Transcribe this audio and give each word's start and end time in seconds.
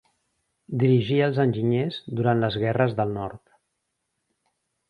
Dirigí 0.83 1.19
els 1.25 1.37
enginyers 1.43 2.01
durant 2.21 2.43
les 2.45 2.57
Guerres 2.67 2.99
del 3.01 3.15
Nord. 3.19 3.41